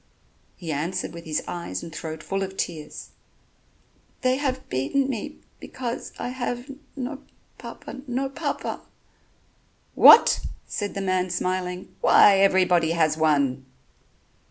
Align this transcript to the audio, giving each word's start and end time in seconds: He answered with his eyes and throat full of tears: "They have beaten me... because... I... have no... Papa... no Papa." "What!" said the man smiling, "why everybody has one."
He 0.55 0.71
answered 0.71 1.13
with 1.13 1.25
his 1.25 1.43
eyes 1.47 1.83
and 1.83 1.93
throat 1.93 2.23
full 2.23 2.41
of 2.41 2.57
tears: 2.57 3.11
"They 4.21 4.37
have 4.37 4.67
beaten 4.67 5.07
me... 5.07 5.37
because... 5.59 6.11
I... 6.17 6.29
have 6.29 6.71
no... 6.95 7.21
Papa... 7.59 8.01
no 8.07 8.27
Papa." 8.27 8.81
"What!" 9.93 10.41
said 10.65 10.95
the 10.95 11.01
man 11.01 11.29
smiling, 11.29 11.93
"why 12.01 12.39
everybody 12.39 12.93
has 12.93 13.15
one." 13.15 13.67